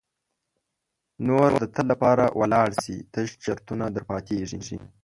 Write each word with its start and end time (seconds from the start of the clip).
نور 1.27 1.49
د 1.61 1.65
تل 1.73 1.85
لپاره 1.93 2.25
ولاړ 2.39 2.69
سي 2.83 2.95
تش 3.13 3.27
چرتونه 3.43 3.85
در 3.95 4.03
پاتیږي. 4.09 4.59